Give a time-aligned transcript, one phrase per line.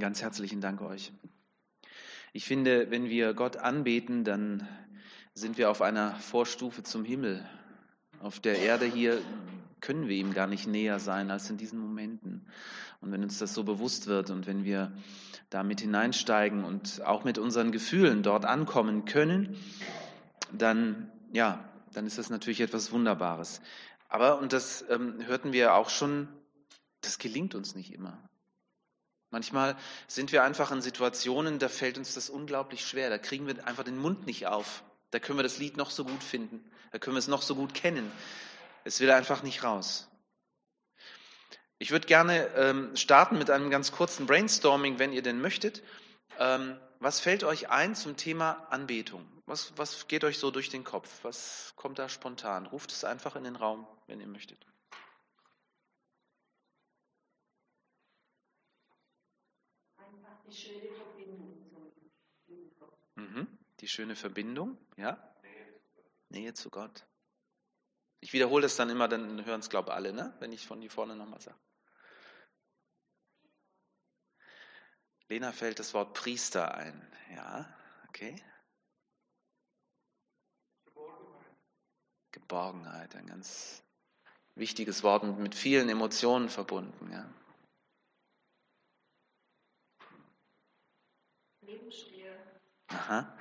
[0.00, 1.12] Ganz herzlichen Dank euch.
[2.32, 4.66] Ich finde, wenn wir Gott anbeten, dann
[5.34, 7.48] sind wir auf einer Vorstufe zum Himmel.
[8.20, 9.22] Auf der Erde hier
[9.80, 12.44] können wir ihm gar nicht näher sein als in diesen Momenten.
[13.00, 14.90] Und wenn uns das so bewusst wird und wenn wir
[15.48, 19.56] damit hineinsteigen und auch mit unseren Gefühlen dort ankommen können,
[20.50, 23.60] dann, ja, dann ist das natürlich etwas Wunderbares.
[24.08, 26.26] Aber, und das ähm, hörten wir auch schon,
[27.00, 28.18] das gelingt uns nicht immer.
[29.34, 33.10] Manchmal sind wir einfach in Situationen, da fällt uns das unglaublich schwer.
[33.10, 34.84] Da kriegen wir einfach den Mund nicht auf.
[35.10, 36.64] Da können wir das Lied noch so gut finden.
[36.92, 38.12] Da können wir es noch so gut kennen.
[38.84, 40.06] Es will einfach nicht raus.
[41.78, 45.82] Ich würde gerne ähm, starten mit einem ganz kurzen Brainstorming, wenn ihr denn möchtet.
[46.38, 49.26] Ähm, was fällt euch ein zum Thema Anbetung?
[49.46, 51.10] Was, was geht euch so durch den Kopf?
[51.22, 52.66] Was kommt da spontan?
[52.66, 54.64] Ruft es einfach in den Raum, wenn ihr möchtet.
[60.46, 61.54] Die schöne Verbindung.
[63.16, 63.58] Mhm.
[63.80, 65.34] Die schöne Verbindung, ja?
[66.28, 67.06] Nähe zu Gott.
[68.20, 70.34] Ich wiederhole das dann immer, dann hören es, glaube ich, alle, ne?
[70.40, 71.58] wenn ich von hier vorne nochmal sage.
[75.28, 77.12] Lena fällt das Wort Priester ein.
[77.34, 77.74] Ja,
[78.08, 78.42] okay.
[80.84, 81.56] Geborgenheit.
[82.32, 83.82] Geborgenheit, ein ganz
[84.54, 87.10] wichtiges Wort und mit vielen Emotionen verbunden.
[87.10, 87.28] Ja.
[91.66, 92.32] Lebensstil.
[92.88, 93.36] Aha.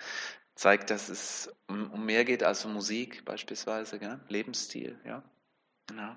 [0.55, 4.19] Zeigt, dass es um, um, mehr geht als um Musik beispielsweise, gell?
[4.29, 5.23] Lebensstil, ja.
[5.87, 6.15] Genau.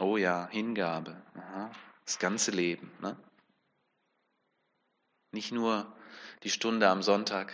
[0.00, 1.22] Oh ja, Hingabe.
[1.34, 1.70] Aha.
[2.04, 2.90] Das ganze Leben.
[3.00, 3.16] Ne?
[5.32, 5.92] Nicht nur
[6.42, 7.52] die Stunde am Sonntag,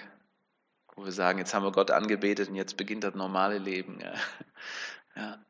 [0.96, 4.00] wo wir sagen, jetzt haben wir Gott angebetet und jetzt beginnt das normale Leben.
[5.16, 5.22] Ja.
[5.22, 5.44] ja.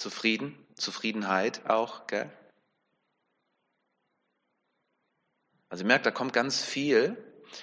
[0.00, 2.32] Zufrieden, Zufriedenheit auch, gell?
[5.68, 7.22] Also ihr merkt, da kommt ganz viel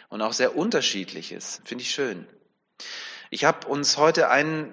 [0.09, 1.64] und auch sehr unterschiedliches.
[1.66, 2.28] Finde ich schön.
[3.31, 4.72] Ich habe uns heute einen,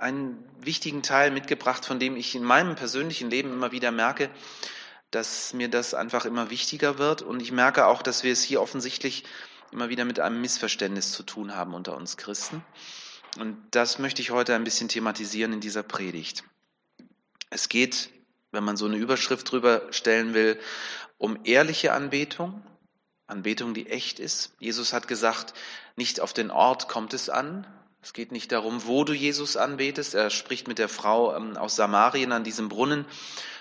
[0.00, 4.28] einen wichtigen Teil mitgebracht, von dem ich in meinem persönlichen Leben immer wieder merke,
[5.12, 7.22] dass mir das einfach immer wichtiger wird.
[7.22, 9.22] Und ich merke auch, dass wir es hier offensichtlich
[9.70, 12.64] immer wieder mit einem Missverständnis zu tun haben unter uns Christen.
[13.38, 16.42] Und das möchte ich heute ein bisschen thematisieren in dieser Predigt.
[17.50, 18.10] Es geht,
[18.52, 20.58] wenn man so eine Überschrift drüber stellen will,
[21.18, 22.62] um ehrliche Anbetung,
[23.26, 24.54] Anbetung, die echt ist.
[24.58, 25.54] Jesus hat gesagt,
[25.96, 27.66] nicht auf den Ort kommt es an.
[28.02, 30.14] Es geht nicht darum, wo du Jesus anbetest.
[30.14, 33.04] Er spricht mit der Frau ähm, aus Samarien an diesem Brunnen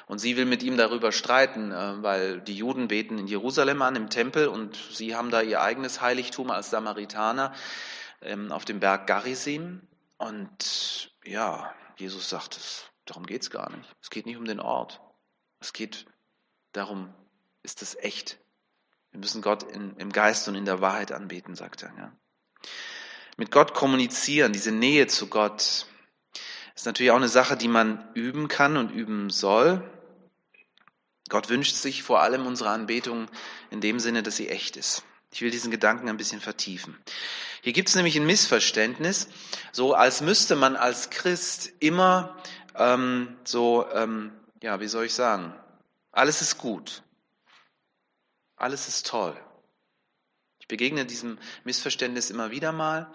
[0.08, 3.96] und sie will mit ihm darüber streiten, äh, weil die Juden beten in Jerusalem an,
[3.96, 7.54] im Tempel, und sie haben da ihr eigenes Heiligtum als Samaritaner
[8.22, 9.82] ähm, auf dem Berg Garizim.
[10.18, 13.90] Und ja, Jesus sagt, es Darum geht es gar nicht.
[14.04, 15.02] Es geht nicht um den Ort.
[15.60, 16.06] Es geht
[16.74, 17.12] darum,
[17.64, 18.38] ist es echt?
[19.10, 21.92] Wir müssen Gott in, im Geist und in der Wahrheit anbeten, sagt er.
[21.98, 22.12] Ja.
[23.36, 25.88] Mit Gott kommunizieren, diese Nähe zu Gott,
[26.76, 29.84] ist natürlich auch eine Sache, die man üben kann und üben soll.
[31.30, 33.28] Gott wünscht sich vor allem unsere Anbetung
[33.72, 35.04] in dem Sinne, dass sie echt ist.
[35.32, 36.96] Ich will diesen Gedanken ein bisschen vertiefen.
[37.62, 39.28] Hier gibt es nämlich ein Missverständnis,
[39.72, 42.38] so als müsste man als Christ immer
[42.76, 44.32] ähm, so, ähm,
[44.62, 45.54] ja, wie soll ich sagen,
[46.12, 47.04] alles ist gut,
[48.56, 49.36] alles ist toll.
[50.60, 53.12] Ich begegne diesem Missverständnis immer wieder mal,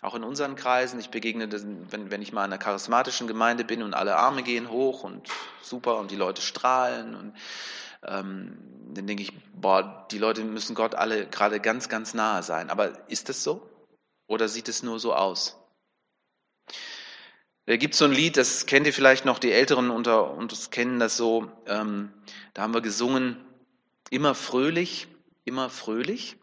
[0.00, 1.00] auch in unseren Kreisen.
[1.00, 4.68] Ich begegne, wenn, wenn ich mal in einer charismatischen Gemeinde bin und alle Arme gehen
[4.68, 5.28] hoch und
[5.62, 7.34] super und die Leute strahlen und
[8.04, 8.58] ähm,
[8.94, 12.70] dann denke ich, boah, die Leute müssen Gott alle gerade ganz, ganz nahe sein.
[12.70, 13.68] Aber ist das so?
[14.26, 15.56] Oder sieht es nur so aus?
[17.68, 20.98] Da gibt so ein Lied, das kennt ihr vielleicht noch, die Älteren unter uns kennen
[20.98, 21.52] das so.
[21.66, 22.10] Ähm,
[22.54, 23.36] da haben wir gesungen,
[24.08, 25.06] immer fröhlich,
[25.44, 26.38] immer fröhlich,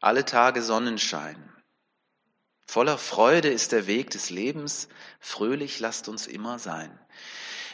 [0.00, 1.50] alle Tage Sonnenschein.
[2.66, 4.88] Voller Freude ist der Weg des Lebens,
[5.18, 6.90] fröhlich lasst uns immer sein.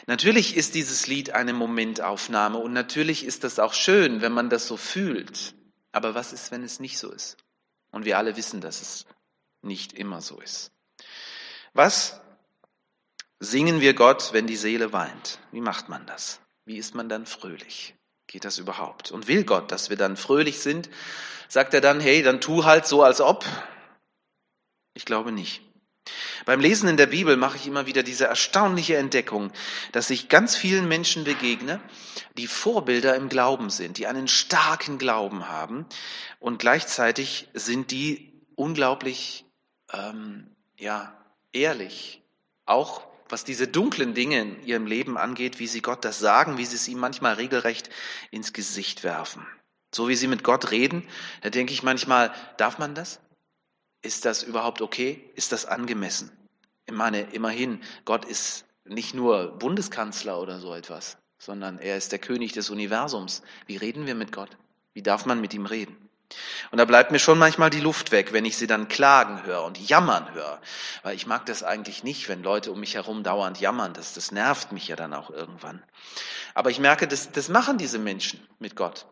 [0.07, 4.67] Natürlich ist dieses Lied eine Momentaufnahme und natürlich ist das auch schön, wenn man das
[4.67, 5.55] so fühlt.
[5.91, 7.35] Aber was ist, wenn es nicht so ist?
[7.91, 9.05] Und wir alle wissen, dass es
[9.61, 10.71] nicht immer so ist.
[11.73, 12.21] Was
[13.41, 15.39] singen wir Gott, wenn die Seele weint?
[15.51, 16.39] Wie macht man das?
[16.63, 17.95] Wie ist man dann fröhlich?
[18.27, 19.11] Geht das überhaupt?
[19.11, 20.89] Und will Gott, dass wir dann fröhlich sind?
[21.49, 23.43] Sagt er dann, hey, dann tu halt so, als ob?
[24.93, 25.61] Ich glaube nicht.
[26.45, 29.51] Beim Lesen in der Bibel mache ich immer wieder diese erstaunliche Entdeckung,
[29.91, 31.81] dass ich ganz vielen Menschen begegne,
[32.37, 35.85] die Vorbilder im Glauben sind, die einen starken Glauben haben
[36.39, 39.45] und gleichzeitig sind die unglaublich,
[39.93, 41.15] ähm, ja,
[41.53, 42.23] ehrlich,
[42.65, 46.65] auch was diese dunklen Dinge in ihrem Leben angeht, wie sie Gott das sagen, wie
[46.65, 47.89] sie es ihm manchmal regelrecht
[48.29, 49.45] ins Gesicht werfen.
[49.93, 51.07] So wie sie mit Gott reden,
[51.41, 53.19] da denke ich manchmal, darf man das?
[54.01, 55.29] Ist das überhaupt okay?
[55.35, 56.31] Ist das angemessen?
[56.85, 62.19] Ich meine, immerhin, Gott ist nicht nur Bundeskanzler oder so etwas, sondern er ist der
[62.19, 63.43] König des Universums.
[63.67, 64.57] Wie reden wir mit Gott?
[64.93, 66.09] Wie darf man mit ihm reden?
[66.71, 69.63] Und da bleibt mir schon manchmal die Luft weg, wenn ich sie dann klagen höre
[69.63, 70.61] und jammern höre.
[71.03, 73.93] Weil ich mag das eigentlich nicht, wenn Leute um mich herum dauernd jammern.
[73.93, 75.83] Das, das nervt mich ja dann auch irgendwann.
[76.53, 79.05] Aber ich merke, das, das machen diese Menschen mit Gott.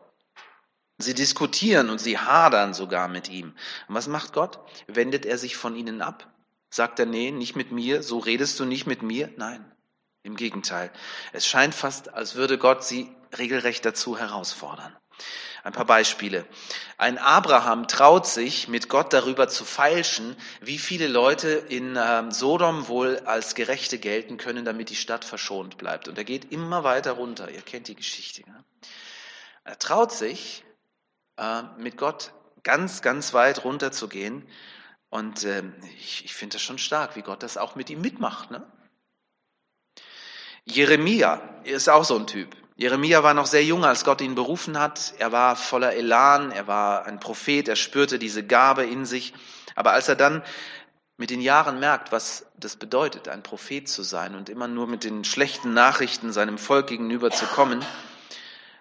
[0.98, 3.54] Sie diskutieren und sie hadern sogar mit ihm.
[3.88, 4.58] Und was macht Gott?
[4.86, 6.26] Wendet er sich von ihnen ab?
[6.68, 9.30] Sagt er, nee, nicht mit mir, so redest du nicht mit mir?
[9.36, 9.64] Nein,
[10.22, 10.92] im Gegenteil.
[11.32, 14.96] Es scheint fast, als würde Gott sie regelrecht dazu herausfordern.
[15.62, 16.46] Ein paar Beispiele.
[16.96, 22.88] Ein Abraham traut sich, mit Gott darüber zu feilschen, wie viele Leute in ähm, Sodom
[22.88, 26.08] wohl als Gerechte gelten können, damit die Stadt verschont bleibt.
[26.08, 27.50] Und er geht immer weiter runter.
[27.50, 28.42] Ihr kennt die Geschichte.
[28.48, 28.64] Ne?
[29.64, 30.64] Er traut sich,
[31.36, 32.32] äh, mit Gott
[32.62, 34.46] ganz, ganz weit runter zu gehen.
[35.08, 38.50] Und ähm, ich, finde das schon stark, wie Gott das auch mit ihm mitmacht.
[38.50, 38.64] Ne?
[40.64, 42.56] Jeremia ist auch so ein Typ.
[42.80, 45.12] Jeremia war noch sehr jung, als Gott ihn berufen hat.
[45.18, 49.34] Er war voller Elan, er war ein Prophet, er spürte diese Gabe in sich.
[49.74, 50.42] Aber als er dann
[51.18, 55.04] mit den Jahren merkt, was das bedeutet, ein Prophet zu sein und immer nur mit
[55.04, 57.84] den schlechten Nachrichten seinem Volk gegenüber zu kommen,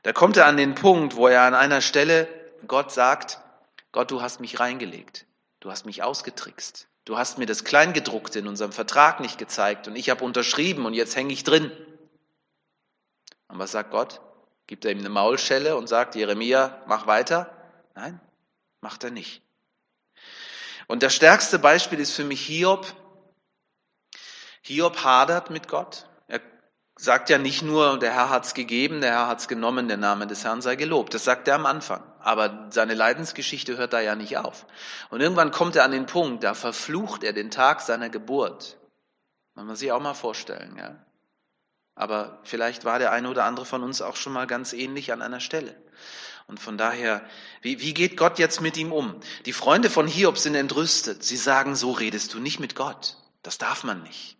[0.03, 2.29] da kommt er an den Punkt, wo er an einer Stelle
[2.65, 3.41] Gott sagt,
[3.91, 5.25] Gott, du hast mich reingelegt,
[5.59, 9.97] du hast mich ausgetrickst, du hast mir das Kleingedruckte in unserem Vertrag nicht gezeigt und
[9.97, 11.69] ich habe unterschrieben und jetzt hänge ich drin.
[13.49, 14.21] Und was sagt Gott?
[14.67, 17.53] Gibt er ihm eine Maulschelle und sagt, Jeremia, mach weiter?
[17.95, 18.19] Nein,
[18.81, 19.41] macht er nicht.
[20.87, 22.85] Und das stärkste Beispiel ist für mich Hiob.
[24.61, 26.09] Hiob hadert mit Gott
[26.99, 30.43] sagt ja nicht nur, der Herr hat's gegeben, der Herr hat's genommen, der Name des
[30.43, 31.13] Herrn sei gelobt.
[31.13, 32.03] Das sagt er am Anfang.
[32.19, 34.65] Aber seine Leidensgeschichte hört da ja nicht auf.
[35.09, 38.77] Und irgendwann kommt er an den Punkt, da verflucht er den Tag seiner Geburt.
[39.55, 40.95] Kann man sich auch mal vorstellen, ja.
[41.99, 45.21] Aber vielleicht war der eine oder andere von uns auch schon mal ganz ähnlich an
[45.21, 45.75] einer Stelle.
[46.47, 47.21] Und von daher,
[47.61, 49.19] wie, wie geht Gott jetzt mit ihm um?
[49.45, 51.25] Die Freunde von Hiob sind entrüstet.
[51.25, 53.17] Sie sagen, so redest du nicht mit Gott.
[53.43, 54.37] Das darf man nicht.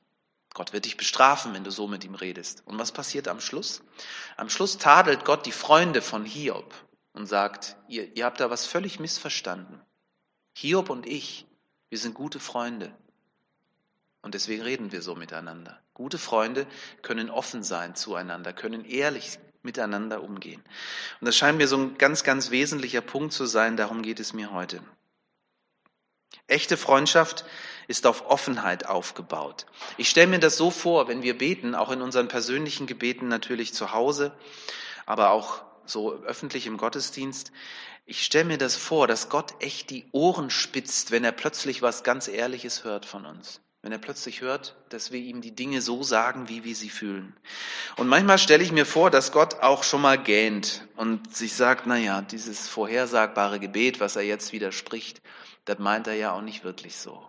[0.53, 2.63] Gott wird dich bestrafen, wenn du so mit ihm redest.
[2.65, 3.81] Und was passiert am Schluss?
[4.37, 6.73] Am Schluss tadelt Gott die Freunde von Hiob
[7.11, 9.81] und sagt, ihr, ihr habt da was völlig missverstanden.
[10.53, 11.45] Hiob und ich,
[11.89, 12.95] wir sind gute Freunde.
[14.21, 15.79] Und deswegen reden wir so miteinander.
[15.93, 16.67] Gute Freunde
[17.01, 20.63] können offen sein zueinander, können ehrlich miteinander umgehen.
[21.19, 24.33] Und das scheint mir so ein ganz, ganz wesentlicher Punkt zu sein, darum geht es
[24.33, 24.81] mir heute.
[26.47, 27.45] Echte Freundschaft
[27.87, 29.65] ist auf Offenheit aufgebaut.
[29.97, 33.73] Ich stelle mir das so vor, wenn wir beten, auch in unseren persönlichen Gebeten natürlich
[33.73, 34.31] zu Hause,
[35.05, 37.51] aber auch so öffentlich im Gottesdienst.
[38.05, 42.03] Ich stelle mir das vor, dass Gott echt die Ohren spitzt, wenn er plötzlich was
[42.03, 43.61] ganz Ehrliches hört von uns.
[43.81, 47.33] Wenn er plötzlich hört, dass wir ihm die Dinge so sagen, wie wir sie fühlen.
[47.95, 51.87] Und manchmal stelle ich mir vor, dass Gott auch schon mal gähnt und sich sagt,
[51.87, 55.21] na ja, dieses vorhersagbare Gebet, was er jetzt widerspricht,
[55.63, 57.25] das meint er ja auch nicht wirklich so.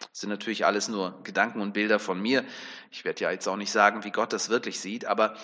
[0.00, 2.44] Das sind natürlich alles nur Gedanken und Bilder von mir.
[2.90, 5.36] Ich werde ja jetzt auch nicht sagen, wie Gott das wirklich sieht, aber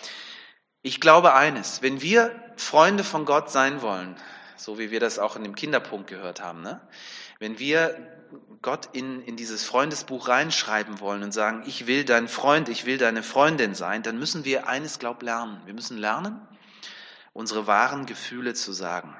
[0.80, 4.16] ich glaube eines, wenn wir Freunde von Gott sein wollen,
[4.56, 6.80] so wie wir das auch in dem Kinderpunkt gehört haben, ne?
[7.40, 8.16] Wenn wir
[8.62, 12.98] Gott in, in dieses Freundesbuch reinschreiben wollen und sagen, ich will dein Freund, ich will
[12.98, 15.60] deine Freundin sein, dann müssen wir eines, glaub, lernen.
[15.64, 16.46] Wir müssen lernen,
[17.32, 19.16] unsere wahren Gefühle zu sagen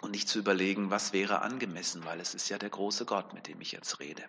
[0.00, 3.46] und nicht zu überlegen, was wäre angemessen, weil es ist ja der große Gott, mit
[3.46, 4.24] dem ich jetzt rede.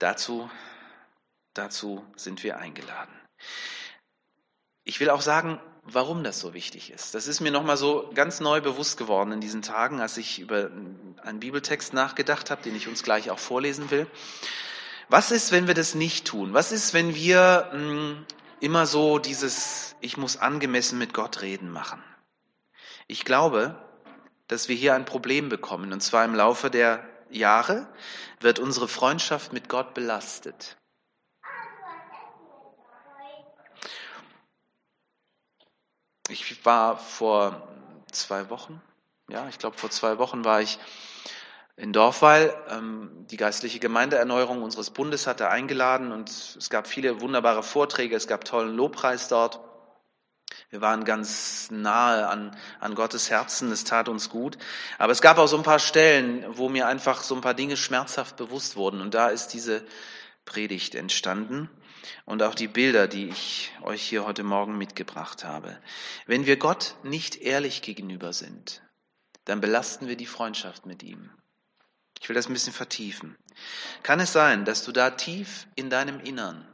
[0.00, 0.50] Dazu,
[1.54, 3.14] dazu sind wir eingeladen.
[4.84, 7.14] Ich will auch sagen, warum das so wichtig ist.
[7.14, 10.70] Das ist mir nochmal so ganz neu bewusst geworden in diesen Tagen, als ich über
[11.22, 14.06] einen Bibeltext nachgedacht habe, den ich uns gleich auch vorlesen will.
[15.08, 16.54] Was ist, wenn wir das nicht tun?
[16.54, 18.26] Was ist, wenn wir mh, hm,
[18.60, 22.02] immer so dieses Ich muss angemessen mit Gott reden machen?
[23.06, 23.76] Ich glaube,
[24.48, 25.92] dass wir hier ein Problem bekommen.
[25.92, 27.86] Und zwar im Laufe der Jahre
[28.40, 30.76] wird unsere Freundschaft mit Gott belastet.
[36.34, 37.62] Ich war vor
[38.10, 38.82] zwei Wochen,
[39.28, 40.80] ja, ich glaube vor zwei Wochen war ich
[41.76, 42.52] in Dorfweil.
[42.70, 48.26] Ähm, die geistliche Gemeindeerneuerung unseres Bundes hatte eingeladen und es gab viele wunderbare Vorträge, es
[48.26, 49.60] gab tollen Lobpreis dort.
[50.70, 54.58] Wir waren ganz nahe an, an Gottes Herzen, es tat uns gut.
[54.98, 57.76] Aber es gab auch so ein paar Stellen, wo mir einfach so ein paar Dinge
[57.76, 59.00] schmerzhaft bewusst wurden.
[59.00, 59.84] Und da ist diese
[60.44, 61.70] Predigt entstanden
[62.24, 65.80] und auch die Bilder, die ich euch hier heute Morgen mitgebracht habe.
[66.26, 68.82] Wenn wir Gott nicht ehrlich gegenüber sind,
[69.44, 71.30] dann belasten wir die Freundschaft mit ihm.
[72.20, 73.36] Ich will das ein bisschen vertiefen.
[74.02, 76.66] Kann es sein, dass du da tief in deinem Innern,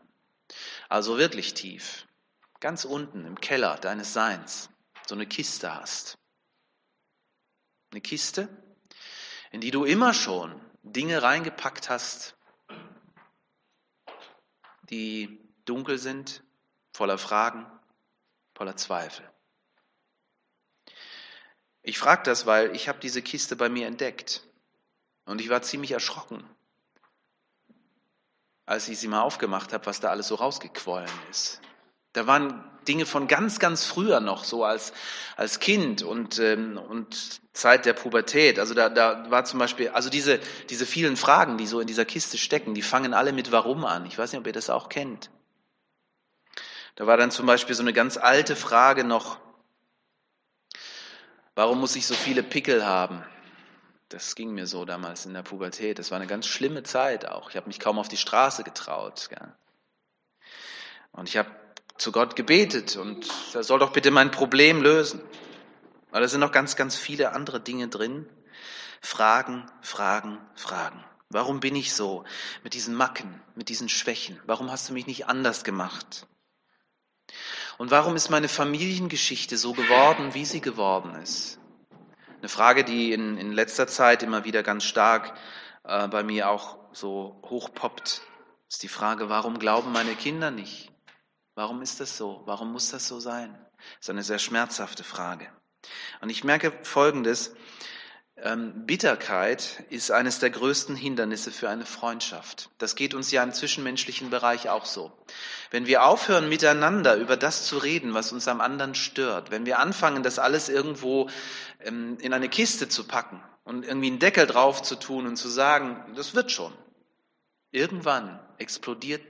[0.89, 2.07] also wirklich tief,
[2.61, 4.71] ganz unten im Keller deines Seins,
[5.07, 6.19] so eine Kiste hast?
[7.91, 8.49] Eine Kiste,
[9.51, 12.37] in die du immer schon Dinge reingepackt hast,
[14.91, 16.43] die dunkel sind,
[16.93, 17.67] voller Fragen,
[18.55, 19.29] voller Zweifel.
[21.83, 24.43] Ich frage das, weil ich habe diese Kiste bei mir entdeckt
[25.25, 26.45] und ich war ziemlich erschrocken,
[28.67, 31.61] als ich sie mal aufgemacht habe, was da alles so rausgequollen ist.
[32.13, 34.93] Da waren Dinge von ganz, ganz früher noch, so als,
[35.37, 38.59] als Kind und, ähm, und Zeit der Pubertät.
[38.59, 42.05] Also da, da war zum Beispiel, also diese, diese vielen Fragen, die so in dieser
[42.05, 44.07] Kiste stecken, die fangen alle mit Warum an.
[44.07, 45.31] Ich weiß nicht, ob ihr das auch kennt.
[46.97, 49.39] Da war dann zum Beispiel so eine ganz alte Frage noch,
[51.55, 53.25] warum muss ich so viele Pickel haben?
[54.09, 55.99] Das ging mir so damals in der Pubertät.
[55.99, 57.51] Das war eine ganz schlimme Zeit auch.
[57.51, 59.29] Ich habe mich kaum auf die Straße getraut.
[59.31, 59.53] Gell?
[61.13, 61.49] Und ich habe
[62.01, 65.21] zu Gott gebetet und er soll doch bitte mein Problem lösen.
[66.11, 68.27] Aber da sind noch ganz, ganz viele andere Dinge drin.
[69.03, 71.05] Fragen, Fragen, Fragen.
[71.29, 72.25] Warum bin ich so
[72.65, 74.41] mit diesen Macken, mit diesen Schwächen?
[74.47, 76.27] Warum hast du mich nicht anders gemacht?
[77.79, 81.59] Und warum ist meine Familiengeschichte so geworden, wie sie geworden ist?
[82.39, 85.35] Eine Frage, die in, in letzter Zeit immer wieder ganz stark
[85.85, 88.23] äh, bei mir auch so hochpoppt,
[88.69, 90.90] ist die Frage, warum glauben meine Kinder nicht?
[91.61, 92.41] Warum ist das so?
[92.47, 93.55] Warum muss das so sein?
[93.77, 95.47] Das ist eine sehr schmerzhafte Frage.
[96.23, 97.55] Und ich merke Folgendes.
[98.39, 102.71] Ähm, Bitterkeit ist eines der größten Hindernisse für eine Freundschaft.
[102.79, 105.13] Das geht uns ja im zwischenmenschlichen Bereich auch so.
[105.71, 109.81] Wenn wir aufhören, miteinander über das zu reden, was uns am anderen stört, wenn wir
[109.81, 111.29] anfangen, das alles irgendwo
[111.81, 115.51] ähm, in eine Kiste zu packen und irgendwie einen Deckel drauf zu tun und zu
[115.51, 116.73] sagen, das wird schon.
[117.71, 119.21] Irgendwann explodiert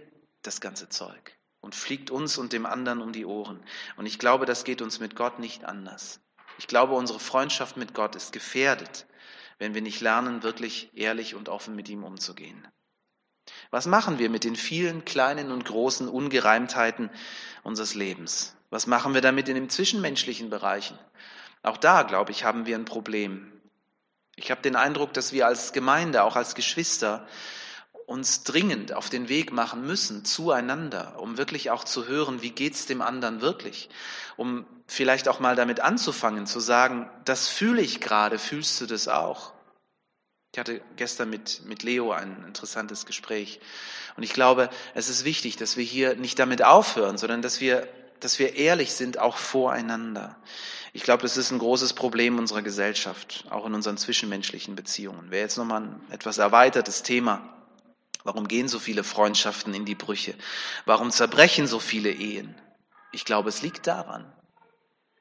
[0.42, 3.62] das ganze Zeug und fliegt uns und dem anderen um die Ohren.
[3.96, 6.20] Und ich glaube, das geht uns mit Gott nicht anders.
[6.58, 9.06] Ich glaube, unsere Freundschaft mit Gott ist gefährdet,
[9.58, 12.66] wenn wir nicht lernen, wirklich ehrlich und offen mit ihm umzugehen.
[13.70, 17.10] Was machen wir mit den vielen kleinen und großen Ungereimtheiten
[17.62, 18.56] unseres Lebens?
[18.70, 20.98] Was machen wir damit in den zwischenmenschlichen Bereichen?
[21.62, 23.52] Auch da, glaube ich, haben wir ein Problem.
[24.36, 27.26] Ich habe den Eindruck, dass wir als Gemeinde, auch als Geschwister,
[28.10, 32.86] uns dringend auf den Weg machen müssen zueinander, um wirklich auch zu hören, wie geht's
[32.86, 33.88] dem anderen wirklich,
[34.36, 39.06] um vielleicht auch mal damit anzufangen, zu sagen, das fühle ich gerade, fühlst du das
[39.06, 39.52] auch?
[40.52, 43.60] Ich hatte gestern mit, mit Leo ein interessantes Gespräch.
[44.16, 47.86] Und ich glaube, es ist wichtig, dass wir hier nicht damit aufhören, sondern dass wir,
[48.18, 50.36] dass wir ehrlich sind, auch voreinander.
[50.92, 55.30] Ich glaube, das ist ein großes Problem unserer Gesellschaft, auch in unseren zwischenmenschlichen Beziehungen.
[55.30, 57.59] Wäre jetzt nochmal ein etwas erweitertes Thema.
[58.24, 60.34] Warum gehen so viele Freundschaften in die Brüche?
[60.84, 62.54] Warum zerbrechen so viele Ehen?
[63.12, 64.30] Ich glaube, es liegt daran.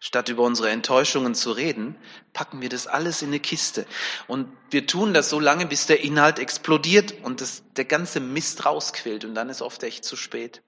[0.02, 1.98] Statt über unsere Enttäuschungen zu reden,
[2.32, 3.86] packen wir das alles in eine Kiste.
[4.28, 8.66] Und wir tun das so lange, bis der Inhalt explodiert und das, der ganze Mist
[8.66, 9.26] rausquillt.
[9.26, 10.62] Und dann ist oft echt zu spät.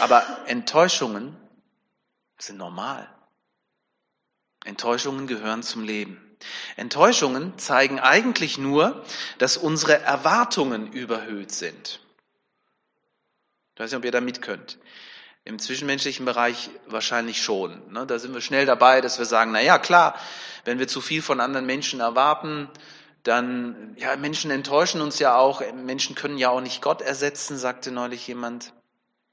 [0.00, 1.36] Aber Enttäuschungen
[2.38, 3.12] sind normal.
[4.64, 6.27] Enttäuschungen gehören zum Leben.
[6.76, 9.04] Enttäuschungen zeigen eigentlich nur,
[9.38, 12.00] dass unsere Erwartungen überhöht sind.
[13.74, 14.78] Ich weiß nicht, ob ihr da mit könnt.
[15.44, 17.92] Im zwischenmenschlichen Bereich wahrscheinlich schon.
[17.92, 18.06] Ne?
[18.06, 20.14] Da sind wir schnell dabei, dass wir sagen, na ja, klar,
[20.64, 22.68] wenn wir zu viel von anderen Menschen erwarten,
[23.22, 25.62] dann, ja, Menschen enttäuschen uns ja auch.
[25.72, 28.72] Menschen können ja auch nicht Gott ersetzen, sagte neulich jemand.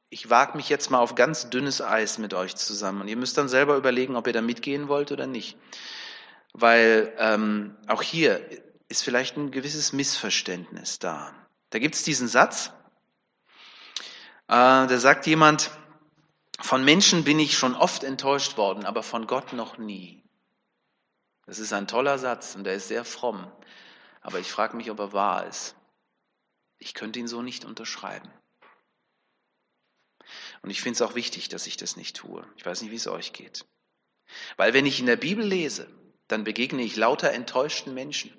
[0.09, 3.01] Ich wage mich jetzt mal auf ganz dünnes Eis mit euch zusammen.
[3.01, 5.57] Und ihr müsst dann selber überlegen, ob ihr da mitgehen wollt oder nicht
[6.57, 8.41] weil ähm, auch hier
[8.87, 11.35] ist vielleicht ein gewisses Missverständnis da.
[11.71, 12.71] Da gibt es diesen Satz,
[14.47, 15.69] äh, da sagt jemand,
[16.61, 20.23] von Menschen bin ich schon oft enttäuscht worden, aber von Gott noch nie.
[21.45, 23.51] Das ist ein toller Satz und der ist sehr fromm,
[24.21, 25.75] aber ich frage mich, ob er wahr ist.
[26.77, 28.31] Ich könnte ihn so nicht unterschreiben.
[30.61, 32.47] Und ich finde es auch wichtig, dass ich das nicht tue.
[32.55, 33.65] Ich weiß nicht, wie es euch geht.
[34.55, 35.87] Weil wenn ich in der Bibel lese,
[36.27, 38.33] dann begegne ich lauter enttäuschten Menschen.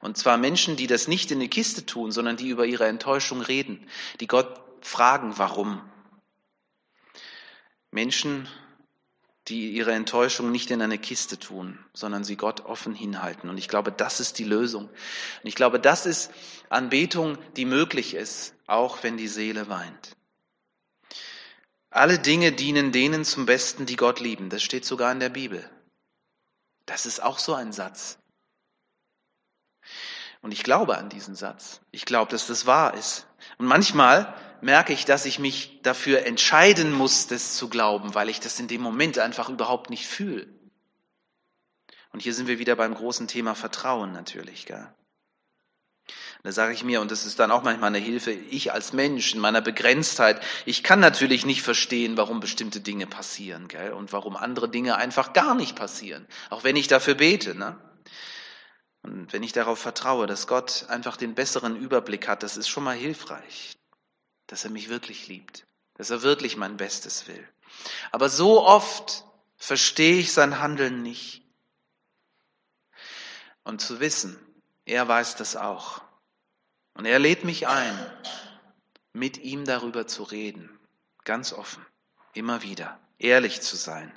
[0.00, 3.42] Und zwar Menschen, die das nicht in eine Kiste tun, sondern die über ihre Enttäuschung
[3.42, 3.86] reden,
[4.20, 5.82] die Gott fragen, warum.
[7.90, 8.48] Menschen,
[9.48, 13.48] die ihre Enttäuschung nicht in eine Kiste tun, sondern sie Gott offen hinhalten.
[13.48, 14.84] Und ich glaube, das ist die Lösung.
[14.88, 16.30] Und ich glaube, das ist
[16.68, 20.16] Anbetung, die möglich ist, auch wenn die Seele weint.
[21.90, 24.50] Alle Dinge dienen denen zum Besten, die Gott lieben.
[24.50, 25.68] Das steht sogar in der Bibel.
[26.88, 28.18] Das ist auch so ein Satz.
[30.40, 31.82] Und ich glaube an diesen Satz.
[31.90, 33.26] Ich glaube, dass das wahr ist.
[33.58, 38.40] Und manchmal merke ich, dass ich mich dafür entscheiden muss, das zu glauben, weil ich
[38.40, 40.48] das in dem Moment einfach überhaupt nicht fühle.
[42.10, 44.64] Und hier sind wir wieder beim großen Thema Vertrauen natürlich.
[44.64, 44.88] Gell?
[46.42, 49.34] Da sage ich mir, und das ist dann auch manchmal eine Hilfe, ich als Mensch
[49.34, 53.92] in meiner Begrenztheit, ich kann natürlich nicht verstehen, warum bestimmte Dinge passieren gell?
[53.92, 57.54] und warum andere Dinge einfach gar nicht passieren, auch wenn ich dafür bete.
[57.54, 57.76] Ne?
[59.02, 62.84] Und wenn ich darauf vertraue, dass Gott einfach den besseren Überblick hat, das ist schon
[62.84, 63.78] mal hilfreich
[64.48, 67.48] dass er mich wirklich liebt, dass er wirklich mein Bestes will.
[68.10, 69.24] Aber so oft
[69.56, 71.44] verstehe ich sein Handeln nicht.
[73.62, 74.38] Und zu wissen,
[74.88, 76.00] er weiß das auch.
[76.94, 77.96] Und er lädt mich ein,
[79.12, 80.78] mit ihm darüber zu reden,
[81.24, 81.84] ganz offen,
[82.34, 84.12] immer wieder, ehrlich zu sein.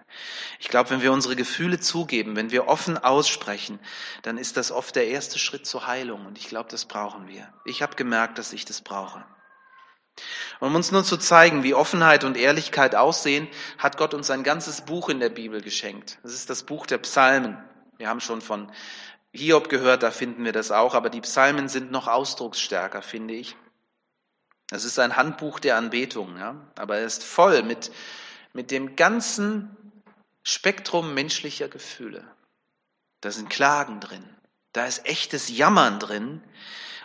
[0.60, 3.80] Ich glaube, wenn wir unsere Gefühle zugeben, wenn wir offen aussprechen,
[4.24, 6.26] dann ist das oft der erste Schritt zur Heilung.
[6.26, 7.54] Und ich glaube, das brauchen wir.
[7.66, 9.24] Ich habe gemerkt, dass ich das brauche.
[10.60, 13.48] Um uns nur zu zeigen, wie Offenheit und Ehrlichkeit aussehen,
[13.78, 16.20] hat Gott uns ein ganzes Buch in der Bibel geschenkt.
[16.24, 17.58] Das ist das Buch der Psalmen.
[17.98, 18.72] Wir haben schon von
[19.34, 23.56] Hiob gehört, da finden wir das auch, aber die Psalmen sind noch ausdrucksstärker, finde ich.
[24.68, 26.56] Das ist ein Handbuch der Anbetung, ja?
[26.78, 27.92] aber er ist voll mit,
[28.54, 29.76] mit dem ganzen
[30.44, 32.26] Spektrum menschlicher Gefühle.
[33.22, 34.24] Da sind Klagen drin,
[34.74, 36.42] da ist echtes Jammern drin.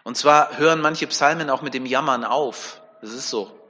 [0.03, 2.81] Und zwar hören manche Psalmen auch mit dem Jammern auf.
[3.01, 3.61] Das ist so.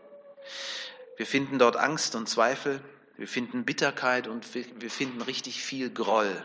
[1.17, 2.81] Wir finden dort Angst und Zweifel,
[3.17, 6.45] wir finden Bitterkeit und wir finden richtig viel Groll.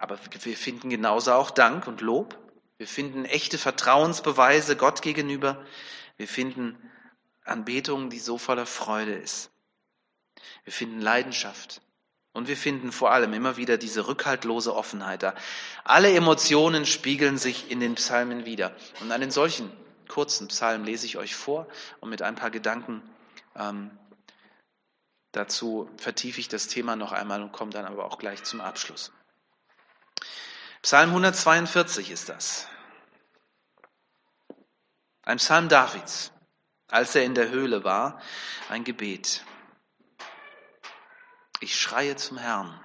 [0.00, 2.38] Aber wir finden genauso auch Dank und Lob.
[2.78, 5.62] Wir finden echte Vertrauensbeweise Gott gegenüber.
[6.16, 6.74] Wir finden
[7.44, 9.50] Anbetung, die so voller Freude ist.
[10.64, 11.82] Wir finden Leidenschaft.
[12.32, 15.34] Und wir finden vor allem immer wieder diese rückhaltlose Offenheit da.
[15.84, 18.74] Alle Emotionen spiegeln sich in den Psalmen wieder.
[19.02, 19.70] Und einen solchen
[20.08, 21.66] kurzen Psalm lese ich euch vor
[22.00, 23.02] und mit ein paar Gedanken
[23.54, 23.90] ähm,
[25.32, 29.12] dazu vertiefe ich das Thema noch einmal und komme dann aber auch gleich zum Abschluss.
[30.82, 32.66] Psalm 142 ist das.
[35.22, 36.32] Ein Psalm Davids,
[36.88, 38.20] als er in der Höhle war,
[38.68, 39.44] ein Gebet.
[41.60, 42.80] Ich schreie zum Herrn.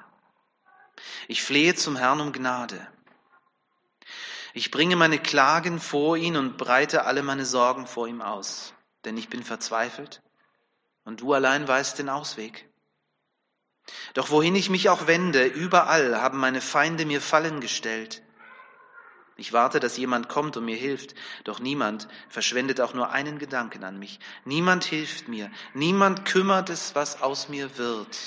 [1.27, 2.85] Ich flehe zum Herrn um Gnade.
[4.53, 9.17] Ich bringe meine Klagen vor ihn und breite alle meine Sorgen vor ihm aus, denn
[9.17, 10.21] ich bin verzweifelt
[11.03, 12.69] und du allein weißt den Ausweg.
[14.13, 18.21] Doch wohin ich mich auch wende, überall haben meine Feinde mir Fallen gestellt.
[19.37, 23.83] Ich warte, dass jemand kommt und mir hilft, doch niemand verschwendet auch nur einen Gedanken
[23.83, 24.19] an mich.
[24.45, 28.17] Niemand hilft mir, niemand kümmert es, was aus mir wird.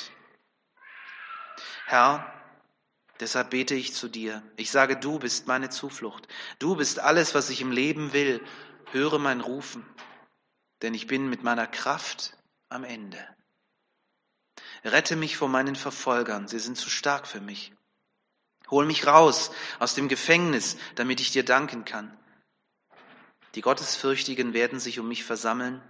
[1.86, 2.34] Herr,
[3.20, 4.42] Deshalb bete ich zu dir.
[4.56, 6.28] Ich sage, du bist meine Zuflucht.
[6.58, 8.40] Du bist alles, was ich im Leben will.
[8.92, 9.84] Höre mein Rufen,
[10.82, 12.36] denn ich bin mit meiner Kraft
[12.68, 13.18] am Ende.
[14.92, 17.72] Rette mich vor meinen Verfolgern, sie sind zu stark für mich.
[18.70, 22.16] Hol mich raus aus dem Gefängnis, damit ich dir danken kann.
[23.54, 25.82] Die Gottesfürchtigen werden sich um mich versammeln,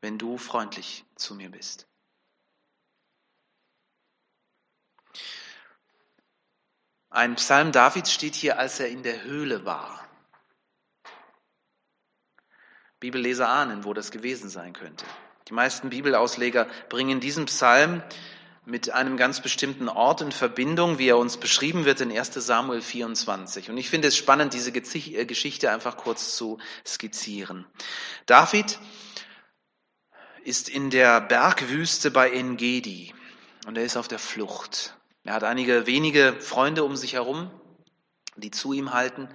[0.00, 1.86] wenn du freundlich zu mir bist.
[7.10, 10.04] Ein Psalm Davids steht hier, als er in der Höhle war.
[12.98, 15.04] Bibelleser ahnen, wo das gewesen sein könnte.
[15.48, 18.02] Die meisten Bibelausleger bringen diesen Psalm
[18.64, 22.80] mit einem ganz bestimmten Ort in Verbindung, wie er uns beschrieben wird in 1 Samuel
[22.80, 23.68] 24.
[23.68, 27.66] Und ich finde es spannend, diese äh, Geschichte einfach kurz zu skizzieren.
[28.24, 28.78] David
[30.44, 33.12] ist in der Bergwüste bei Engedi
[33.66, 34.96] und er ist auf der Flucht.
[35.24, 37.50] Er hat einige wenige Freunde um sich herum,
[38.36, 39.28] die zu ihm halten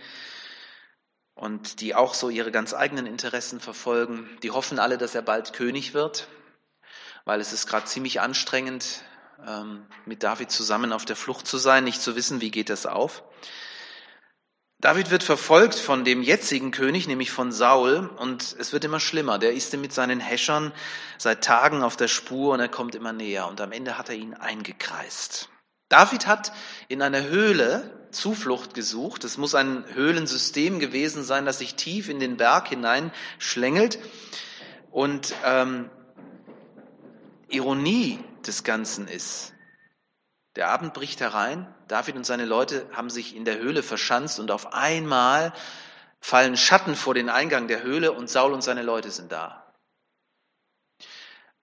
[1.39, 4.30] und die auch so ihre ganz eigenen Interessen verfolgen.
[4.43, 6.28] Die hoffen alle, dass er bald König wird,
[7.23, 9.04] weil es ist gerade ziemlich anstrengend,
[9.47, 12.86] ähm, mit David zusammen auf der Flucht zu sein, nicht zu wissen, wie geht das
[12.86, 13.23] auf.
[14.82, 19.38] David wird verfolgt von dem jetzigen König, nämlich von Saul, und es wird immer schlimmer.
[19.39, 20.73] Der ist mit seinen Häschern
[21.17, 24.15] seit Tagen auf der Spur und er kommt immer näher und am Ende hat er
[24.15, 25.49] ihn eingekreist.
[25.89, 26.54] David hat
[26.88, 29.23] in einer Höhle Zuflucht gesucht.
[29.23, 33.99] Es muss ein Höhlensystem gewesen sein, das sich tief in den Berg hinein schlängelt.
[34.91, 35.89] Und ähm,
[37.49, 39.54] Ironie des Ganzen ist,
[40.56, 41.73] Der Abend bricht herein.
[41.88, 45.54] David und seine Leute haben sich in der Höhle verschanzt und auf einmal
[46.19, 49.73] fallen Schatten vor den Eingang der Höhle und Saul und seine Leute sind da.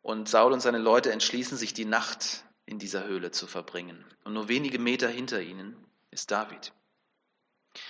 [0.02, 4.04] Und Saul und seine Leute entschließen sich, die Nacht in dieser Höhle zu verbringen.
[4.24, 5.76] Und nur wenige Meter hinter ihnen
[6.10, 6.72] ist David.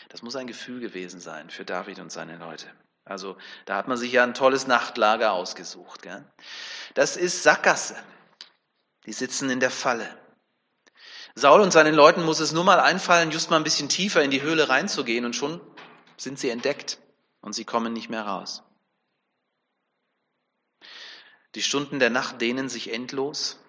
[0.08, 2.70] Das muss ein Gefühl gewesen sein für David und seine Leute.
[3.04, 6.02] Also da hat man sich ja ein tolles Nachtlager ausgesucht.
[6.02, 6.24] Gell?
[6.94, 7.96] Das ist Sackgasse.
[9.06, 10.08] Die sitzen in der Falle.
[11.36, 14.30] Saul und seinen Leuten muss es nur mal einfallen, just mal ein bisschen tiefer in
[14.30, 15.60] die Höhle reinzugehen und schon
[16.16, 16.98] sind sie entdeckt
[17.40, 18.62] und sie kommen nicht mehr raus.
[21.54, 23.60] Die Stunden der Nacht dehnen sich endlos,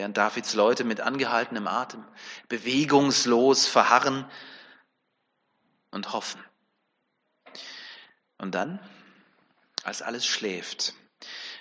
[0.00, 2.02] während Davids Leute mit angehaltenem Atem
[2.48, 4.24] bewegungslos verharren
[5.90, 6.42] und hoffen.
[8.38, 8.80] Und dann,
[9.84, 10.94] als alles schläft,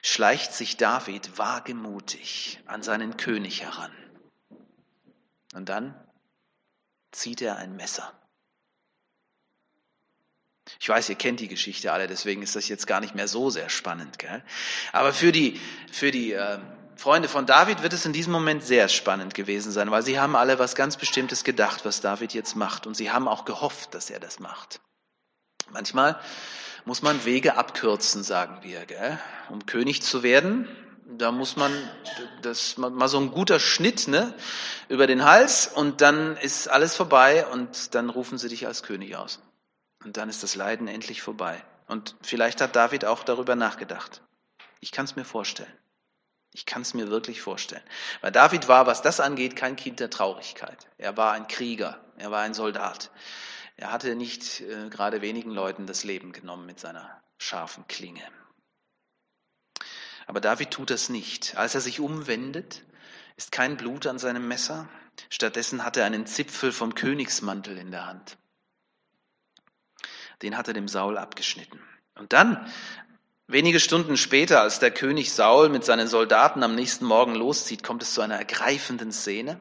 [0.02, 3.92] schleicht sich David wagemutig an seinen König heran.
[5.54, 5.94] Und dann
[7.12, 8.18] zieht er ein Messer.
[10.80, 13.50] Ich weiß, ihr kennt die Geschichte alle, deswegen ist das jetzt gar nicht mehr so
[13.50, 14.18] sehr spannend.
[14.18, 14.42] Gell?
[14.94, 15.60] Aber für die,
[15.92, 16.60] für die äh,
[17.00, 20.36] Freunde von David wird es in diesem Moment sehr spannend gewesen sein, weil sie haben
[20.36, 22.86] alle was ganz Bestimmtes gedacht, was David jetzt macht.
[22.86, 24.82] Und sie haben auch gehofft, dass er das macht.
[25.72, 26.20] Manchmal
[26.84, 29.18] muss man Wege abkürzen, sagen wir, gell?
[29.50, 30.68] um König zu werden.
[31.06, 31.72] Da muss man,
[32.42, 34.34] das mal so ein guter Schnitt ne,
[34.90, 39.16] über den Hals und dann ist alles vorbei und dann rufen sie dich als König
[39.16, 39.40] aus.
[40.04, 41.64] Und dann ist das Leiden endlich vorbei.
[41.88, 44.22] Und vielleicht hat David auch darüber nachgedacht.
[44.82, 45.72] Ich kann es mir vorstellen.
[46.54, 47.84] Ich kann es mir wirklich vorstellen.
[48.22, 50.88] Weil David war, was das angeht, kein Kind der Traurigkeit.
[50.98, 53.12] Er war ein Krieger, er war ein Soldat.
[53.78, 58.24] Er hatte nicht äh, gerade wenigen Leuten das Leben genommen mit seiner scharfen Klinge.
[60.28, 61.56] Aber David tut das nicht.
[61.56, 62.84] Als er sich umwendet,
[63.38, 64.90] ist kein Blut an seinem Messer.
[65.30, 68.38] Stattdessen hat er einen Zipfel vom Königsmantel in der Hand
[70.42, 71.80] den hat er dem Saul abgeschnitten.
[72.16, 72.66] Und dann,
[73.50, 78.04] wenige Stunden später, als der König Saul mit seinen Soldaten am nächsten Morgen loszieht, kommt
[78.04, 79.60] es zu einer ergreifenden Szene.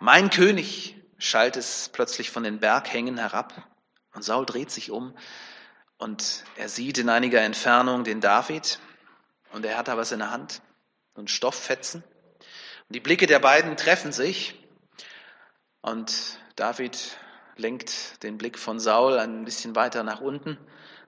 [0.00, 3.54] Mein König, schallt es plötzlich von den Berghängen herab
[4.14, 5.16] und Saul dreht sich um
[5.96, 8.80] und er sieht in einiger Entfernung den David
[9.52, 10.60] und er hat da was in der Hand,
[11.16, 12.02] ein Stofffetzen.
[12.02, 14.60] Und die Blicke der beiden treffen sich
[15.82, 17.16] und David
[17.56, 20.58] lenkt den Blick von Saul ein bisschen weiter nach unten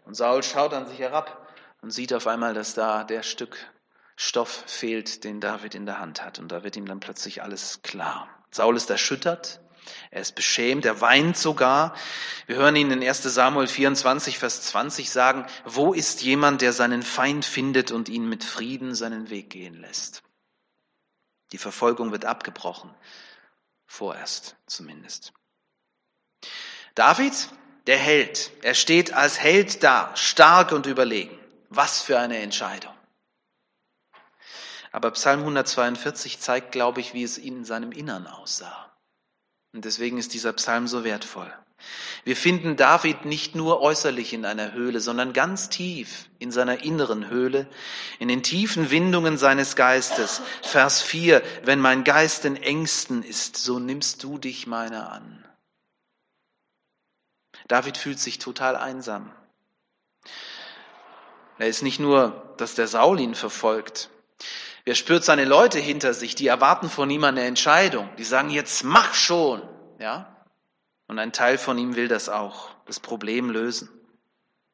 [0.07, 1.47] und Saul schaut an sich herab
[1.83, 3.59] und sieht auf einmal, dass da der Stück
[4.17, 6.39] Stoff fehlt, den David in der Hand hat.
[6.39, 8.29] Und da wird ihm dann plötzlich alles klar.
[8.51, 9.61] Saul ist erschüttert,
[10.11, 11.95] er ist beschämt, er weint sogar.
[12.47, 17.03] Wir hören ihn in 1 Samuel 24, Vers 20 sagen, wo ist jemand, der seinen
[17.03, 20.23] Feind findet und ihn mit Frieden seinen Weg gehen lässt?
[21.53, 22.95] Die Verfolgung wird abgebrochen,
[23.87, 25.33] vorerst zumindest.
[26.95, 27.35] David,
[27.87, 31.39] der Held, er steht als Held da, stark und überlegen.
[31.69, 32.93] Was für eine Entscheidung.
[34.93, 38.91] Aber Psalm 142 zeigt, glaube ich, wie es in seinem Innern aussah.
[39.75, 41.53] Und deswegen ist dieser Psalm so wertvoll.
[42.25, 47.29] Wir finden David nicht nur äußerlich in einer Höhle, sondern ganz tief in seiner inneren
[47.29, 47.69] Höhle,
[48.19, 50.41] in den tiefen Windungen seines Geistes.
[50.63, 55.46] Vers 4, wenn mein Geist in Ängsten ist, so nimmst du dich meiner an.
[57.69, 59.33] David fühlt sich total einsam.
[61.59, 64.11] Er ist nicht nur, dass der Saul ihn verfolgt.
[64.85, 68.09] Er spürt seine Leute hinter sich, die erwarten von ihm eine Entscheidung.
[68.19, 69.63] Die sagen, jetzt mach schon,
[69.99, 70.33] ja?
[71.09, 73.89] Und ein Teil von ihm will das auch, das Problem lösen.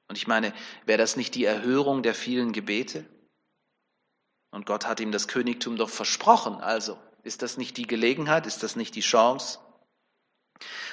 [0.08, 0.52] Und ich meine,
[0.84, 3.06] wäre das nicht die Erhörung der vielen Gebete?
[4.50, 6.60] Und Gott hat ihm das Königtum doch versprochen.
[6.60, 8.46] Also, ist das nicht die Gelegenheit?
[8.46, 9.58] Ist das nicht die Chance?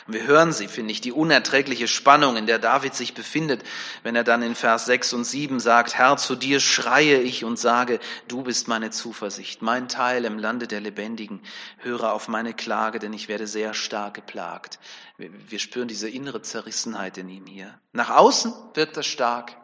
[0.07, 3.61] Und wir hören sie, finde ich, die unerträgliche Spannung, in der David sich befindet,
[4.01, 7.59] wenn er dann in Vers 6 und 7 sagt, Herr, zu dir schreie ich und
[7.59, 11.41] sage, du bist meine Zuversicht, mein Teil im Lande der Lebendigen.
[11.77, 14.79] Höre auf meine Klage, denn ich werde sehr stark geplagt.
[15.17, 17.79] Wir spüren diese innere Zerrissenheit in ihm hier.
[17.93, 19.55] Nach außen wirkt er stark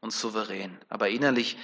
[0.00, 1.58] und souverän, aber innerlich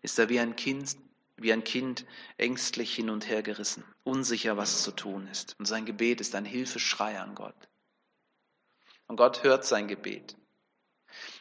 [0.00, 0.96] ist er wie ein Kind,
[1.42, 2.04] wie ein Kind
[2.38, 5.56] ängstlich hin und her gerissen, unsicher, was zu tun ist.
[5.58, 7.54] Und sein Gebet ist ein Hilfeschrei an Gott.
[9.06, 10.36] Und Gott hört sein Gebet.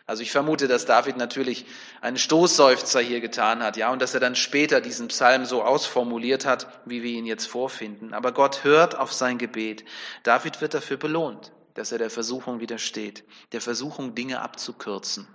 [0.05, 1.65] Also ich vermute, dass David natürlich
[2.01, 6.45] einen Stoßseufzer hier getan hat, ja, und dass er dann später diesen Psalm so ausformuliert
[6.45, 8.13] hat, wie wir ihn jetzt vorfinden.
[8.13, 9.85] Aber Gott hört auf sein Gebet.
[10.23, 15.27] David wird dafür belohnt, dass er der Versuchung widersteht, der Versuchung Dinge abzukürzen.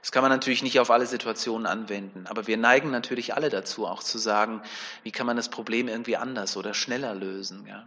[0.00, 3.86] Das kann man natürlich nicht auf alle Situationen anwenden, aber wir neigen natürlich alle dazu,
[3.86, 4.62] auch zu sagen,
[5.02, 7.66] wie kann man das Problem irgendwie anders oder schneller lösen.
[7.66, 7.86] Ja?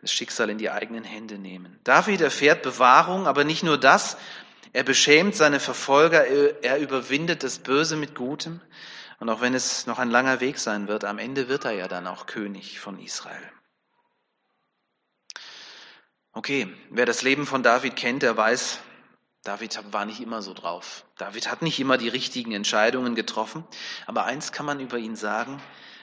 [0.00, 1.78] Das Schicksal in die eigenen Hände nehmen.
[1.84, 4.16] David erfährt Bewahrung, aber nicht nur das,
[4.72, 8.60] er beschämt seine Verfolger, er überwindet das Böse mit Gutem.
[9.18, 11.88] Und auch wenn es noch ein langer Weg sein wird, am Ende wird er ja
[11.88, 13.42] dann auch König von Israel.
[16.32, 18.78] Okay, wer das Leben von David kennt, der weiß,
[19.42, 21.04] David war nicht immer so drauf.
[21.16, 23.64] David hat nicht immer die richtigen Entscheidungen getroffen.
[24.06, 25.62] Aber eins kann man über ihn sagen,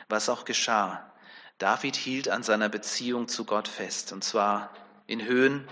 [0.10, 1.14] was auch geschah.
[1.60, 4.74] David hielt an seiner Beziehung zu Gott fest, und zwar
[5.08, 5.68] in Höhen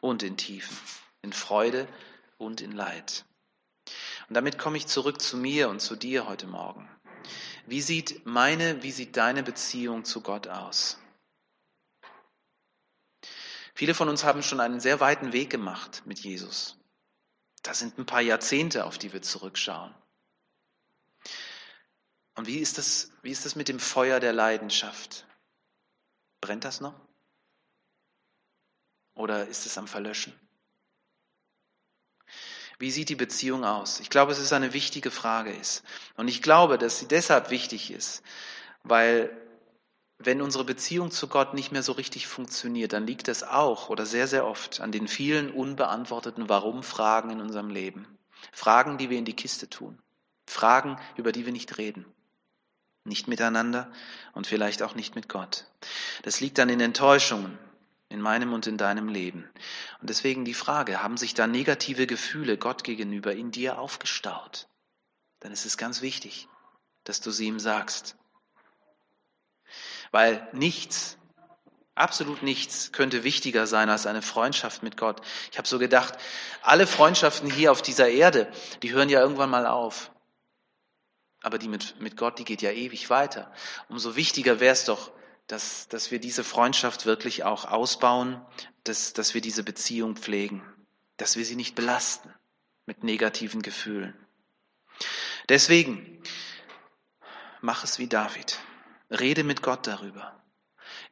[0.00, 0.76] und in Tiefen,
[1.22, 1.86] in Freude
[2.38, 3.24] und in Leid.
[4.28, 6.88] Und damit komme ich zurück zu mir und zu dir heute Morgen.
[7.66, 10.98] Wie sieht meine, wie sieht deine Beziehung zu Gott aus?
[13.74, 16.76] Viele von uns haben schon einen sehr weiten Weg gemacht mit Jesus.
[17.62, 19.94] Das sind ein paar Jahrzehnte, auf die wir zurückschauen.
[22.34, 25.26] Und wie ist das, wie ist das mit dem Feuer der Leidenschaft?
[26.40, 26.98] Brennt das noch?
[29.14, 30.32] Oder ist es am Verlöschen?
[32.78, 34.00] Wie sieht die Beziehung aus?
[34.00, 35.84] Ich glaube, es eine wichtige Frage ist.
[36.16, 38.24] Und ich glaube, dass sie deshalb wichtig ist,
[38.82, 39.41] weil
[40.26, 44.06] wenn unsere Beziehung zu Gott nicht mehr so richtig funktioniert, dann liegt es auch oder
[44.06, 48.06] sehr, sehr oft an den vielen unbeantworteten Warum-Fragen in unserem Leben.
[48.52, 49.98] Fragen, die wir in die Kiste tun.
[50.46, 52.04] Fragen, über die wir nicht reden.
[53.04, 53.90] Nicht miteinander
[54.32, 55.66] und vielleicht auch nicht mit Gott.
[56.22, 57.58] Das liegt dann in Enttäuschungen
[58.12, 59.48] in meinem und in deinem Leben.
[60.00, 64.68] Und deswegen die Frage, haben sich da negative Gefühle Gott gegenüber in dir aufgestaut?
[65.40, 66.46] Dann ist es ganz wichtig,
[67.04, 68.16] dass du sie ihm sagst.
[70.12, 71.18] Weil nichts,
[71.94, 75.20] absolut nichts könnte wichtiger sein als eine Freundschaft mit Gott.
[75.50, 76.14] Ich habe so gedacht,
[76.62, 80.12] alle Freundschaften hier auf dieser Erde, die hören ja irgendwann mal auf.
[81.42, 83.50] Aber die mit, mit Gott, die geht ja ewig weiter.
[83.88, 85.10] Umso wichtiger wäre es doch,
[85.48, 88.40] dass, dass wir diese Freundschaft wirklich auch ausbauen,
[88.84, 90.62] dass, dass wir diese Beziehung pflegen,
[91.16, 92.32] dass wir sie nicht belasten
[92.86, 94.14] mit negativen Gefühlen.
[95.48, 96.22] Deswegen,
[97.60, 98.58] mach es wie David.
[99.12, 100.42] Rede mit Gott darüber.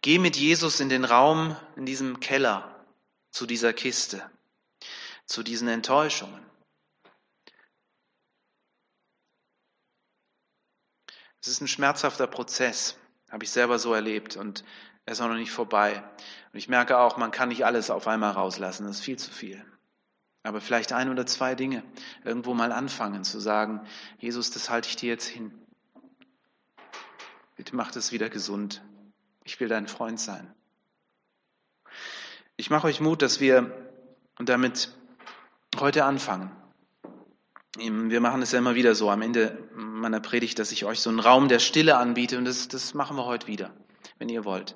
[0.03, 2.85] Geh mit Jesus in den Raum, in diesem Keller,
[3.31, 4.29] zu dieser Kiste,
[5.27, 6.45] zu diesen Enttäuschungen.
[11.41, 12.99] Es ist ein schmerzhafter Prozess,
[13.31, 14.65] habe ich selber so erlebt und
[15.07, 16.03] er ist auch noch nicht vorbei.
[16.53, 19.31] Und ich merke auch, man kann nicht alles auf einmal rauslassen, das ist viel zu
[19.31, 19.65] viel.
[20.43, 21.83] Aber vielleicht ein oder zwei Dinge
[22.25, 23.87] irgendwo mal anfangen zu sagen,
[24.19, 25.60] Jesus, das halte ich dir jetzt hin.
[27.61, 28.83] Bitte mach das wieder gesund.
[29.45, 30.51] Ich will dein Freund sein.
[32.57, 33.93] Ich mache euch Mut, dass wir
[34.39, 34.97] damit
[35.79, 36.51] heute anfangen.
[37.77, 41.11] Wir machen es ja immer wieder so am Ende meiner Predigt, dass ich euch so
[41.11, 43.75] einen Raum der Stille anbiete und das, das machen wir heute wieder,
[44.19, 44.75] wenn ihr wollt.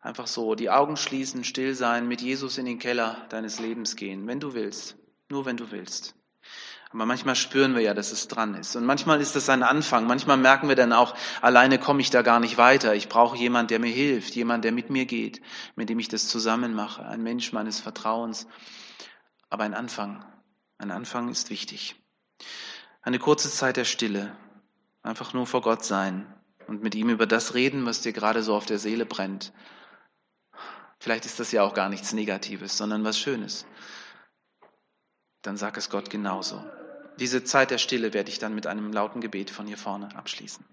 [0.00, 4.26] Einfach so die Augen schließen, still sein, mit Jesus in den Keller deines Lebens gehen,
[4.26, 4.96] wenn du willst,
[5.28, 6.14] nur wenn du willst.
[6.90, 8.76] Aber manchmal spüren wir ja, dass es dran ist.
[8.76, 10.06] Und manchmal ist das ein Anfang.
[10.06, 12.94] Manchmal merken wir dann auch, alleine komme ich da gar nicht weiter.
[12.94, 15.40] Ich brauche jemand, der mir hilft, jemand, der mit mir geht,
[15.74, 17.04] mit dem ich das zusammen mache.
[17.04, 18.46] Ein Mensch meines Vertrauens.
[19.50, 20.24] Aber ein Anfang,
[20.78, 21.96] ein Anfang ist wichtig.
[23.02, 24.36] Eine kurze Zeit der Stille.
[25.02, 26.26] Einfach nur vor Gott sein
[26.66, 29.52] und mit ihm über das reden, was dir gerade so auf der Seele brennt.
[30.98, 33.66] Vielleicht ist das ja auch gar nichts Negatives, sondern was Schönes
[35.42, 36.64] dann sag es Gott genauso.
[37.18, 40.64] Diese Zeit der Stille werde ich dann mit einem lauten Gebet von hier vorne abschließen.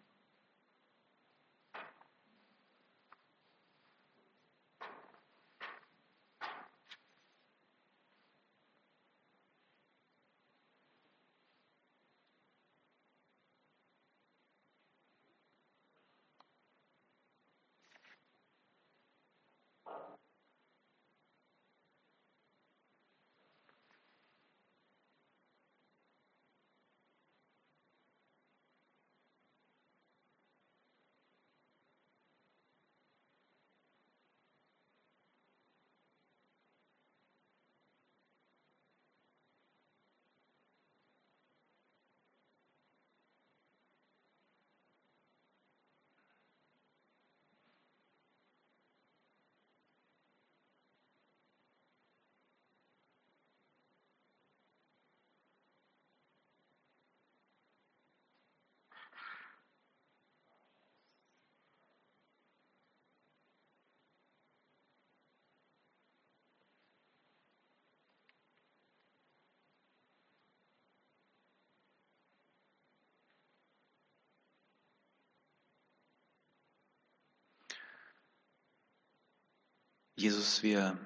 [80.23, 80.97] Jesus, wir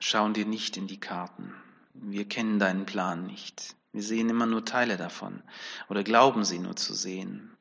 [0.00, 1.54] schauen dir nicht in die Karten.
[1.94, 3.76] Wir kennen deinen Plan nicht.
[3.92, 5.40] Wir sehen immer nur Teile davon
[5.88, 7.56] oder glauben sie nur zu sehen.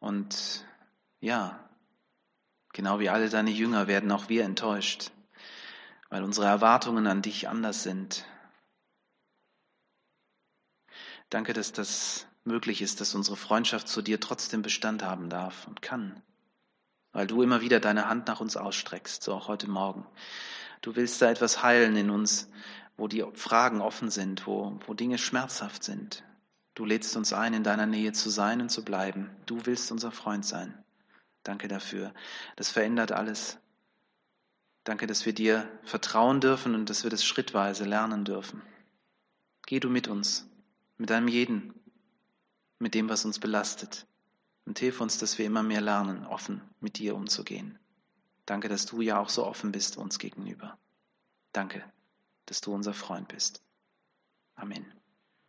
[0.00, 0.66] Und
[1.20, 1.68] ja,
[2.72, 5.10] genau wie alle deine Jünger werden auch wir enttäuscht,
[6.08, 8.24] weil unsere Erwartungen an dich anders sind.
[11.28, 15.82] Danke, dass das möglich ist, dass unsere Freundschaft zu dir trotzdem Bestand haben darf und
[15.82, 16.22] kann,
[17.18, 20.06] weil du immer wieder deine Hand nach uns ausstreckst, so auch heute Morgen.
[20.82, 22.48] Du willst da etwas heilen in uns,
[22.96, 26.22] wo die Fragen offen sind, wo, wo Dinge schmerzhaft sind.
[26.76, 29.30] Du lädst uns ein, in deiner Nähe zu sein und zu bleiben.
[29.46, 30.78] Du willst unser Freund sein.
[31.42, 32.14] Danke dafür.
[32.54, 33.58] Das verändert alles.
[34.84, 38.62] Danke, dass wir dir vertrauen dürfen und dass wir das schrittweise lernen dürfen.
[39.66, 40.48] Geh du mit uns,
[40.98, 41.74] mit einem jeden,
[42.78, 44.06] mit dem, was uns belastet.
[44.68, 47.78] Und hilf uns, dass wir immer mehr lernen, offen mit dir umzugehen.
[48.44, 50.76] Danke, dass du ja auch so offen bist uns gegenüber.
[51.52, 51.82] Danke,
[52.44, 53.62] dass du unser Freund bist.
[54.56, 54.84] Amen.